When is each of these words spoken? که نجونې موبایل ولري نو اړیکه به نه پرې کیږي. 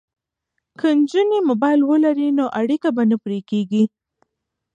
که 0.79 0.87
نجونې 0.97 1.39
موبایل 1.49 1.81
ولري 1.91 2.29
نو 2.39 2.45
اړیکه 2.59 2.89
به 2.95 3.03
نه 3.09 3.17
پرې 3.23 3.39
کیږي. 3.49 3.83